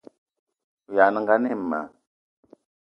[0.89, 1.79] O ayag' nengan ayi ma